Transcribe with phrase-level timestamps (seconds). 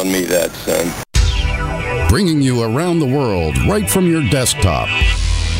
[0.00, 2.08] telling me that, son.
[2.08, 4.88] Bringing you around the world right from your desktop.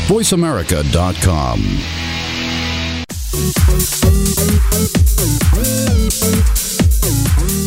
[0.07, 1.59] VoiceAmerica.com.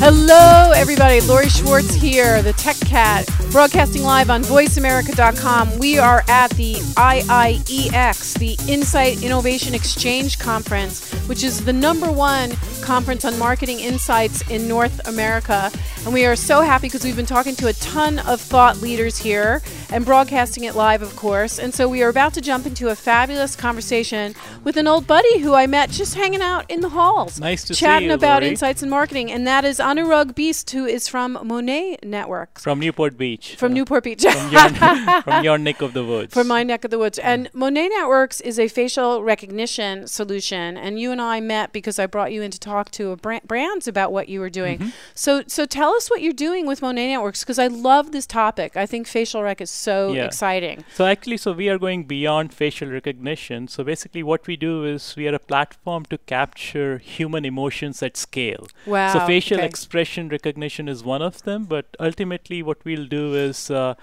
[0.00, 1.20] Hello, everybody.
[1.22, 5.78] Lori Schwartz here, the Tech Cat, broadcasting live on VoiceAmerica.com.
[5.78, 12.50] We are at the IIEX, the Insight Innovation Exchange Conference, which is the number one
[12.82, 15.70] conference on marketing insights in North America.
[16.04, 19.16] And we are so happy because we've been talking to a ton of thought leaders
[19.16, 21.58] here and broadcasting it live, of course.
[21.58, 24.34] And so we are about to jump into a fabulous conversation
[24.64, 27.40] with an old buddy who I met just hanging out in the halls.
[27.40, 28.50] Nice to see chatting you, about Lori.
[28.50, 29.30] insights in marketing.
[29.32, 32.62] And that is Anurag Bist, who is from Monet Networks.
[32.62, 33.56] From Newport Beach.
[33.56, 34.22] From Uh, Newport Beach.
[34.24, 34.68] From your,
[35.22, 36.34] from your neck of the woods.
[36.34, 37.18] From my neck of the woods.
[37.18, 40.76] And Monet Networks is a facial recognition solution.
[40.76, 43.44] And you and I met because I brought you in to talk to a brand,
[43.48, 44.78] brands about what you were doing.
[44.78, 44.88] Mm-hmm.
[45.14, 48.76] So, so tell us what you're doing with Monet Networks because I love this topic.
[48.76, 50.26] I think facial rec is so Yeah.
[50.26, 50.84] exciting.
[50.98, 53.68] So actually, so we are going beyond facial recognition.
[53.68, 58.16] So basically, what we do is we are a platform to capture human emotions at
[58.16, 58.66] scale.
[58.86, 59.12] Wow.
[59.12, 59.66] So facial okay.
[59.66, 63.94] expression recognition is one of them, but ultimately, what we'll do is uh,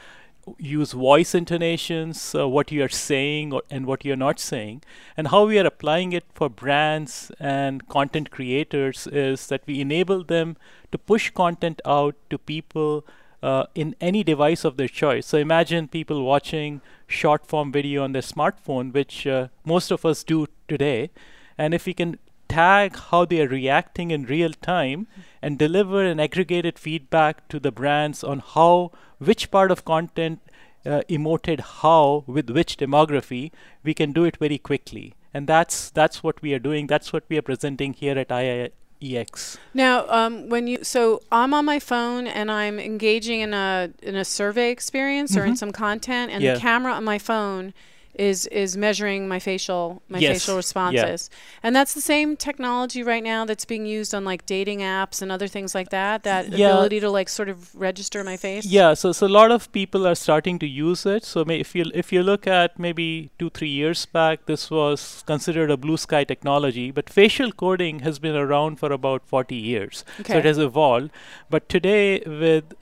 [0.57, 4.81] use voice intonations, uh, what you are saying or, and what you are not saying,
[5.15, 10.23] and how we are applying it for brands and content creators is that we enable
[10.23, 10.57] them
[10.91, 13.05] to push content out to people
[13.43, 15.25] uh, in any device of their choice.
[15.25, 20.23] So imagine people watching short form video on their smartphone, which uh, most of us
[20.23, 21.11] do today,
[21.57, 25.07] and if we can tag how they are reacting in real time
[25.41, 28.91] and deliver an aggregated feedback to the brands on how
[29.29, 30.39] which part of content
[30.85, 33.43] uh, emoted how with which demography
[33.83, 37.23] we can do it very quickly and that's that's what we are doing that's what
[37.29, 42.27] we are presenting here at IIEX Now, um, when you so I'm on my phone
[42.27, 46.45] and I'm engaging in a in a survey experience or in some content, and Mm-hmm.
[46.45, 46.53] Yeah.
[46.55, 47.73] the camera on my phone
[48.13, 50.33] is is measuring my facial my Yes.
[50.33, 50.57] facial Yeah.
[50.57, 51.29] responses,
[51.63, 55.31] and that's the same technology right now that's being used on like dating apps and
[55.31, 56.23] other things like that.
[56.23, 56.69] That Yeah.
[56.69, 58.65] ability to like sort of register my face.
[58.65, 61.23] Yeah, so so a lot of people are starting to use it.
[61.25, 65.23] So may, if you if you look at maybe two three years back, this was
[65.25, 70.03] considered a blue sky technology, but facial coding has been around for about 40 years.
[70.19, 70.33] Okay.
[70.33, 71.11] So it has evolved.
[71.49, 72.73] But today, with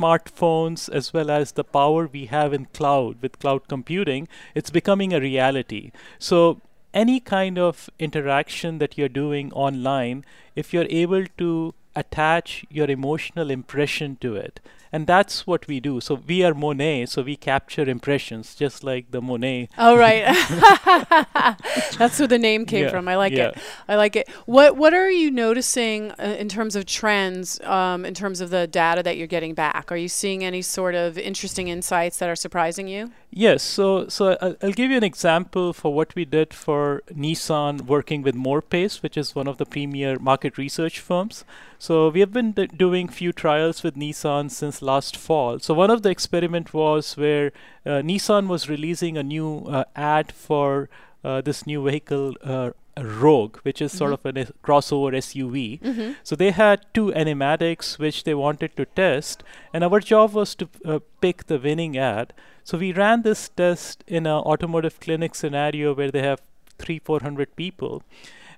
[0.00, 5.12] smartphones as well as the power we have in cloud with cloud computing, it's becoming
[5.12, 5.92] a reality.
[6.18, 6.60] So
[6.92, 10.24] any kind of interaction that you're doing online,
[10.56, 14.60] if you're able to attach your emotional impression to it,
[14.92, 16.00] and that's what we do.
[16.00, 19.68] So we are Monet, so we capture impressions, just like the Monet.
[19.78, 20.24] Oh right,
[21.98, 23.08] that's where the name came Yeah, from.
[23.08, 23.56] I like it.
[23.88, 24.28] I like it.
[24.46, 27.60] What What are you noticing uh, in terms of trends?
[27.62, 30.94] Um, in terms of the data that you're getting back, are you seeing any sort
[30.94, 33.12] of interesting insights that are surprising you?
[33.32, 37.82] Yes, so so I'll, I'll give you an example for what we did for Nissan
[37.82, 41.44] working with Morpace, which is one of the premier market research firms.
[41.78, 45.58] So we have been d- doing few trials with Nissan since last fall.
[45.58, 47.52] So one of the experiment was where
[47.86, 50.88] uh, Nissan was releasing a new uh, ad for
[51.24, 52.34] uh, this new vehicle.
[52.42, 52.70] Uh,
[53.00, 55.80] Rogue, which is sort of a crossover SUV.
[56.22, 60.68] So they had two animatics which they wanted to test, and our job was to
[60.84, 62.34] uh, pick the winning ad.
[62.62, 66.42] So we ran this test in an automotive clinic scenario where they have
[66.78, 68.02] three, four hundred people,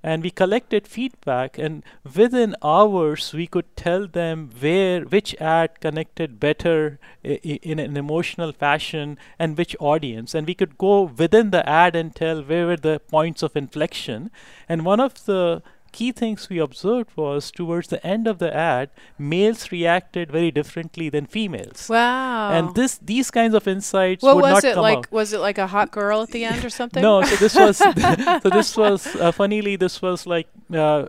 [0.02, 1.58] and we collected feedback.
[1.58, 1.82] And
[2.16, 9.18] within hours, we could tell them where which ad connected better in an emotional fashion
[9.38, 10.34] and which audience.
[10.34, 14.30] And we could go within the ad and tell where were the points of inflection.
[14.68, 18.90] And one of the key things we observed was towards the end of the ad,
[19.18, 21.88] males reacted very differently than females.
[21.88, 22.50] Wow.
[22.50, 24.98] And this these kinds of insights what would was not it come like?
[24.98, 25.12] out.
[25.12, 27.02] Was it like a hot girl at the end or something?
[27.02, 27.76] No, so this was
[28.42, 31.06] so this was uh, funnily this was like uh,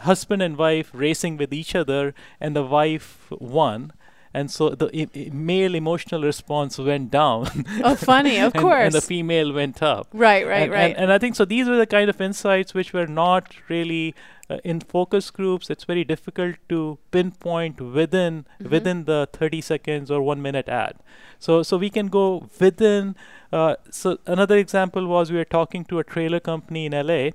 [0.00, 3.92] husband and wife racing with each other, and the wife won,
[4.34, 7.48] and so the I- male emotional response went down.
[7.84, 8.38] Oh, funny.
[8.38, 8.84] Of and, course.
[8.86, 10.08] and the female went up.
[10.12, 10.46] right.
[10.46, 10.62] Right.
[10.62, 10.90] and, right.
[10.92, 11.44] And, and I think so.
[11.44, 14.14] These were the kind of insights which were not really
[14.50, 15.70] uh, in focus groups.
[15.70, 18.70] It's very difficult to pinpoint within Mm-hmm.
[18.70, 20.94] within the 30 seconds or one minute ad.
[21.38, 23.14] So so we can go within.
[23.52, 27.30] Uh, so another example was we were talking to a trailer company in LA.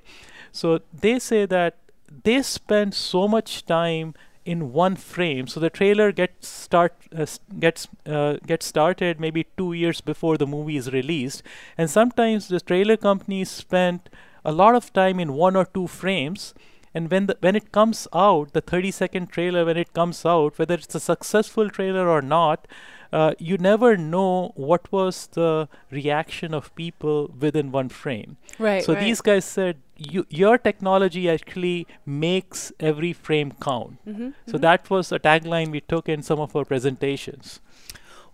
[0.50, 1.76] So they say that
[2.24, 4.14] they spend so much time
[4.48, 5.46] in one frame.
[5.46, 7.26] So the trailer gets start uh,
[7.60, 11.42] gets uh, gets started maybe 2 years before the movie is released.
[11.76, 14.08] And sometimes the trailer companies spend
[14.44, 16.54] a lot of time in one or two frames
[16.98, 20.58] and when the, when it comes out the 30 second trailer when it comes out
[20.62, 22.66] whether it's a successful trailer or not
[23.18, 25.50] uh, you never know what was the
[25.98, 28.84] reaction of people within one frame Right.
[28.88, 29.04] so right.
[29.04, 29.78] these guys said
[30.14, 31.86] you, your technology actually
[32.24, 34.60] makes every frame count Mhm, so mhm.
[34.66, 37.60] that was a tagline we took in some of our presentations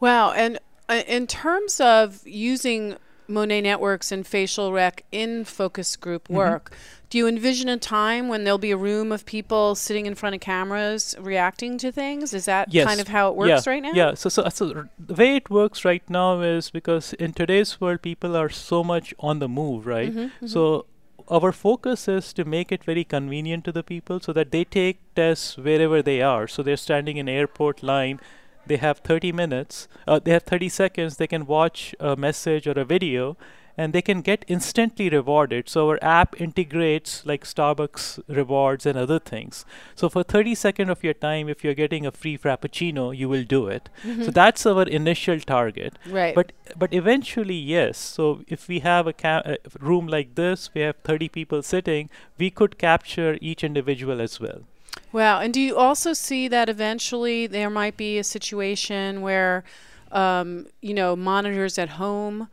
[0.01, 0.33] Wow.
[0.33, 0.59] And
[0.89, 2.97] uh, in terms of using
[3.29, 6.35] Monet networks and facial rec in focus group Mhm.
[6.35, 6.77] work,
[7.11, 10.35] do you envision a time when there'll be a room of people sitting in front
[10.35, 12.35] of cameras reacting to things?
[12.35, 12.87] Is that Yes.
[12.87, 13.93] kind of how it works right now?
[13.95, 14.15] Yeah.
[14.15, 18.37] So, so, so the way it works right now is because in today's world, people
[18.37, 20.13] are so much on the move, right?
[20.15, 20.49] Mhm, mhm.
[20.49, 20.87] So,
[21.31, 24.99] our focus is to make it very convenient to the people so that they take
[25.15, 26.47] tests wherever they are.
[26.49, 28.21] So, they're standing in airport line.
[28.67, 29.89] They have 30 minutes.
[30.07, 31.17] Uh, they have 30 seconds.
[31.17, 33.37] They can watch a message or a video,
[33.77, 35.69] and they can get instantly rewarded.
[35.69, 39.65] So our app integrates like Starbucks rewards and other things.
[39.97, 43.43] So for 30 seconds of your time, if you're getting a free frappuccino, you will
[43.45, 43.89] do it.
[44.03, 44.35] So Mhm.
[44.35, 45.99] that's our initial target.
[46.09, 46.35] right.
[46.35, 47.99] But but eventually, yes.
[47.99, 52.09] So if we have a, ca- a room like this, we have 30 people sitting,
[52.39, 54.61] we could capture each individual as well.
[55.13, 55.41] Wow.
[55.41, 59.65] And do you also see that eventually there might be a situation where,
[60.11, 62.49] um, you know, monitors at home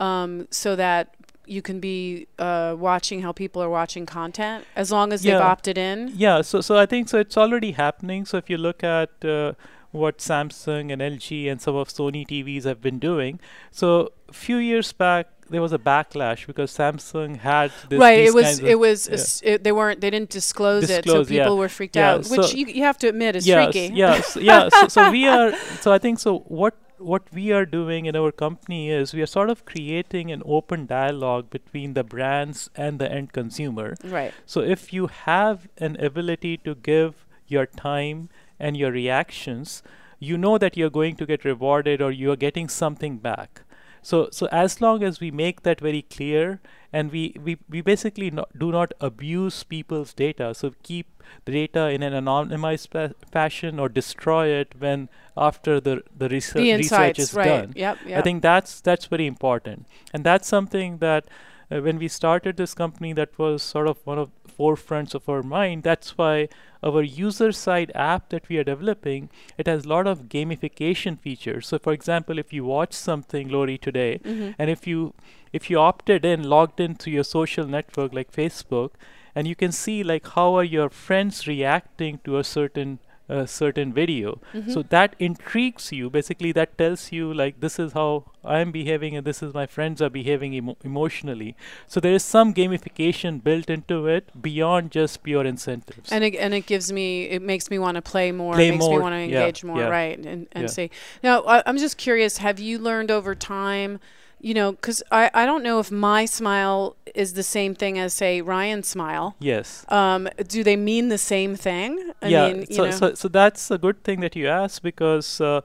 [0.00, 1.14] um, so that
[1.50, 5.76] you can be uh, watching how people are watching content as long as they've opted
[5.76, 6.12] in?
[6.14, 7.18] Yeah, so so I think so.
[7.18, 8.24] It's already happening.
[8.24, 9.54] So if you look at uh,
[9.90, 13.40] what Samsung and LG and some of Sony TVs have been doing,
[13.72, 18.20] so a few years back there was a backlash because Samsung had this, right.
[18.20, 18.44] It was.
[18.44, 19.08] kinds of- It was.
[19.42, 19.50] yeah.
[19.52, 20.00] it, they weren't.
[20.00, 21.42] They didn't disclose, it, so Disclose, yeah.
[21.44, 23.94] people were freaked Yeah, out, which you, you have to admit is yes, freaky.
[23.94, 24.68] Yes, yeah.
[24.68, 25.52] So, so we are.
[25.80, 26.38] So I think so.
[26.60, 30.42] What what we are doing in our company is we are sort of creating an
[30.44, 33.94] open dialogue between the brands and the end consumer.
[34.04, 34.34] Right.
[34.44, 39.82] So if you have an ability to give your time and your reactions,
[40.18, 43.62] you know that you're going to get rewarded or you're getting something back.
[44.02, 46.60] So so as long as we make that very clear
[46.92, 51.88] and we, we, we basically not, do not abuse people's data, so keep the data
[51.88, 57.18] in an anonymized fa- fashion or destroy it when after the the research, The research
[57.18, 57.18] insights.
[57.20, 57.46] is right.
[57.46, 57.72] done.
[57.76, 57.98] Yep.
[58.16, 61.26] I think that's that's very important, and that's something that
[61.70, 65.42] uh, when we started this company, that was sort of one of forefronts of our
[65.42, 65.82] mind.
[65.84, 66.48] That's why
[66.82, 69.28] our user side app that we are developing
[69.58, 71.66] it has a lot of gamification features.
[71.68, 74.54] So, for example, if you watch something, Lori, today, Mhm.
[74.58, 75.14] and if you
[75.52, 78.90] if you opted in, logged into your social network like Facebook,
[79.34, 82.98] and you can see like how are your friends reacting to a certain
[83.38, 84.30] a certain video.
[84.54, 84.72] Mhm.
[84.74, 86.10] So that intrigues you.
[86.10, 90.02] Basically, that tells you like this is how I'm behaving and this is my friends
[90.02, 91.54] are behaving emo- emotionally.
[91.86, 96.10] So there is some gamification built into it beyond just pure incentives.
[96.10, 98.72] And it, and it gives me, it makes me want to play more, Play it
[98.72, 100.18] makes me more, want to yeah, engage more, yeah, right?
[100.18, 100.66] And and yeah.
[100.68, 100.90] see.
[101.22, 102.38] Now, I, I'm just curious.
[102.38, 104.00] Have you learned over time?
[104.42, 108.14] You know, because I, I don't know if my smile is the same thing as
[108.14, 109.36] say Ryan's smile.
[109.38, 109.84] yes.
[109.88, 112.09] Um, do they mean the same thing?
[112.22, 112.52] I yeah.
[112.52, 115.40] mean, so, know, so so that's a good thing that you asked because.
[115.40, 115.60] Uh,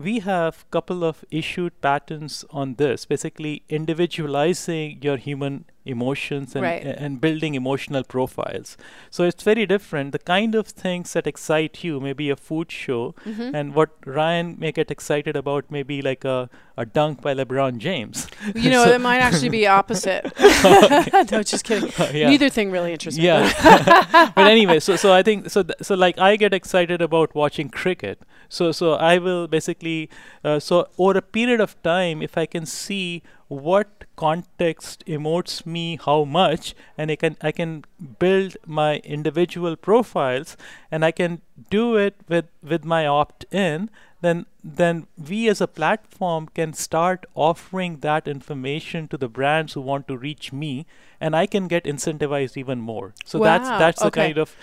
[0.00, 5.64] we have couple of issued patents on this basically individualizing your human
[5.94, 6.84] emotions and, Right.
[7.06, 8.76] and building emotional profiles
[9.10, 13.14] so it's very different the kind of things that excite you maybe a food show
[13.26, 13.54] Mhm.
[13.60, 16.36] and what ryan may get excited about maybe like a,
[16.76, 20.32] a dunk by lebron james you know, so- it might actually be opposite.
[21.32, 21.90] no, just kidding.
[22.14, 22.28] yeah.
[22.30, 23.24] Neither thing really interests me.
[23.26, 27.34] Yeah, but anyway, so so I think so th- so like I get excited about
[27.34, 28.22] watching cricket.
[28.48, 30.08] So so I will basically
[30.44, 35.98] uh, so over a period of time, if I can see what context emotes me
[36.04, 37.84] how much, and I can I can
[38.18, 40.56] build my individual profiles,
[40.90, 41.40] and I can
[41.70, 43.90] do it with with my opt in.
[44.20, 49.80] Then then we as a platform can start offering that information to the brands who
[49.80, 50.86] want to reach me
[51.20, 53.14] and I can get incentivized even more.
[53.24, 54.34] So that's Wow, that's the okay.
[54.34, 54.56] kind of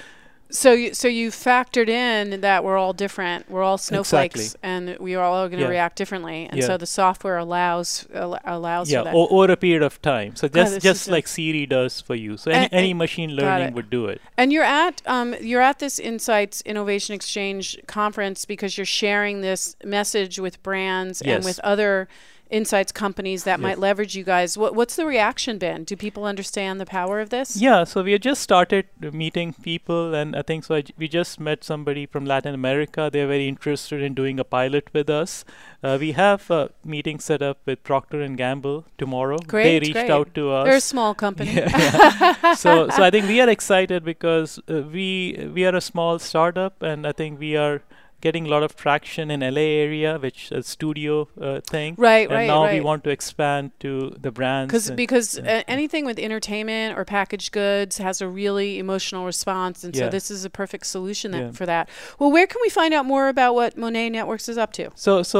[0.52, 3.50] So you so you factored in that we're all different.
[3.50, 4.60] We're all snowflakes, Exactly.
[4.70, 5.70] and we are all going to Yeah.
[5.70, 6.48] react differently.
[6.50, 6.68] And Yeah.
[6.68, 9.16] so the software allows al- allows yeah for that.
[9.16, 10.36] o- over a period of time.
[10.36, 12.38] So just this just like Siri does for you.
[12.38, 14.22] So any, And- any and- machine learning would do it.
[14.38, 19.76] And you're at um, you're at this Insights Innovation Exchange conference because you're sharing this
[19.84, 22.08] message with brands and with other
[22.50, 23.64] insights companies that Yes.
[23.64, 24.58] might leverage you guys.
[24.58, 25.84] What, what's the reaction been?
[25.84, 27.58] Do people understand the power of this?
[27.58, 30.76] Yeah, so we had just started meeting people, and I think so.
[30.76, 33.10] I we just met somebody from Latin America.
[33.12, 35.44] They're very interested in doing a pilot with us.
[35.84, 39.38] Uh, we have a meeting set up with Procter and Gamble tomorrow.
[39.40, 40.12] Great, they reached great.
[40.12, 40.66] out to us.
[40.66, 41.54] They're a small company.
[41.54, 42.54] Yeah, yeah.
[42.66, 46.82] so so I think we are excited because uh, we we are a small startup,
[46.82, 47.82] and I think we are
[48.26, 51.94] getting a lot of traction in LA area, which is a studio uh, thing.
[51.98, 53.92] Right, and right, And now we want to expand to
[54.26, 54.70] the brands.
[54.72, 55.58] Because and- because yeah.
[55.60, 60.28] uh, anything with entertainment or packaged goods has a really emotional response, and so this
[60.36, 61.52] is a perfect solution that, Yeah.
[61.60, 61.90] for that.
[62.20, 64.90] Well, where can we find out more about what Monet Networks is up to?
[64.96, 65.40] So so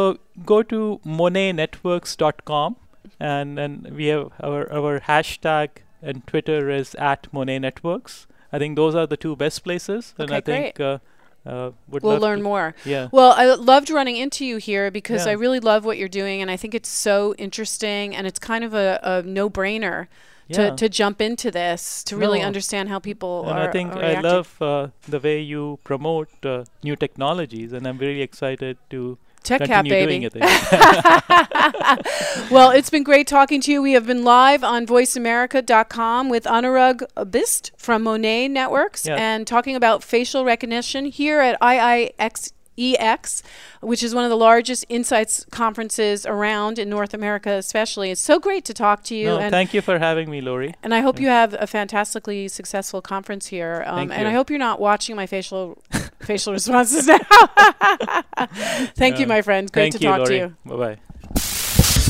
[0.54, 2.76] go to monetnetworks.com
[3.20, 5.70] and and we have our our hashtag
[6.02, 8.28] and Twitter is at Monet Networks.
[8.54, 11.00] I think those are the two best places, and Okay, I think uh,
[11.46, 12.76] uh, would We'll learn to- more.
[12.86, 13.08] Yeah.
[13.12, 15.32] Well, I loved running into you here because Yeah.
[15.32, 18.64] I really love what you're doing, and I think it's so interesting, and it's kind
[18.64, 20.08] of a, a no-brainer
[20.48, 20.70] yeah.
[20.72, 23.70] to, to jump into this to really understand how people and are.
[23.70, 24.32] I think are I reacting.
[24.32, 29.62] love uh, the way you promote uh, new technologies, and I'm really excited to Tech
[29.62, 30.26] continue baby.
[30.26, 30.34] it.
[32.52, 33.82] well, it's been great talking to you.
[33.82, 39.16] We have been live on voiceamerica.com with Anurag Bist from Monet Networks Yeah.
[39.16, 42.52] and talking about facial recognition here at IIX.
[42.78, 43.44] EX,
[43.82, 48.12] which is one of the largest insights conferences around in North America, especially.
[48.12, 50.74] It's so great to talk to you, no, and thank you for having me, Lori.
[50.84, 53.84] and I hope you have a fantastically successful conference here.
[53.86, 55.78] Um, Thank and I hope you're not watching my facial
[56.20, 57.18] facial responses now.
[58.96, 59.72] Thank you, my friend.
[59.72, 60.30] Great thank to you, talk Lori.
[60.30, 60.56] to you.
[60.66, 60.98] Bye bye.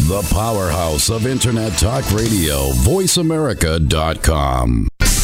[0.07, 4.87] The powerhouse of Internet Talk Radio, voiceamerica.com.